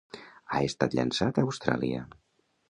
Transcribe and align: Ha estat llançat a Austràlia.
Ha 0.55 0.61
estat 0.67 0.95
llançat 0.99 1.37
a 1.37 1.45
Austràlia. 1.49 2.03